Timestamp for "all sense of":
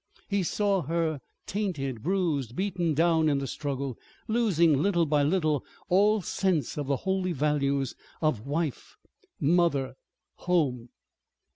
5.89-6.87